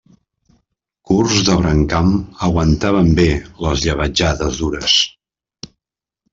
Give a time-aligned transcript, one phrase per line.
[1.09, 2.09] Curts de brancam,
[2.49, 3.29] aguantaven bé
[3.67, 4.99] les llebetjades dures.